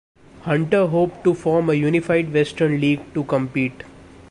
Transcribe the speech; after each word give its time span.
Hunter 0.45 0.87
hoped 0.87 1.23
to 1.25 1.35
form 1.35 1.69
a 1.69 1.75
unified 1.75 2.33
western 2.33 2.81
league 2.81 3.13
to 3.13 3.23
compete. 3.23 3.83